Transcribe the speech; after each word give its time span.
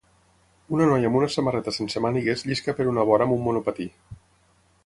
Una 0.77 0.87
noia 0.91 1.09
amb 1.11 1.19
una 1.19 1.27
samarreta 1.35 1.75
sense 1.77 2.03
mànegues 2.07 2.45
llisca 2.49 2.77
per 2.81 2.89
una 2.95 3.07
vora 3.11 3.29
amb 3.29 3.37
un 3.37 3.47
monopatí. 3.49 3.91